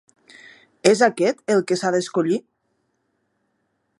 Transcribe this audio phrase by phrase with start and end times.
[0.91, 2.41] És aquest el que s"ha d"escollir?